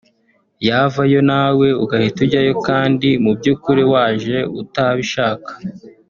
yavayo 0.67 1.19
nawe 1.29 1.67
ugahita 1.83 2.19
ujyayo 2.25 2.53
kandi 2.67 3.09
mu 3.23 3.31
byukuri 3.37 3.83
waje 3.93 4.37
utabishaka 4.61 5.51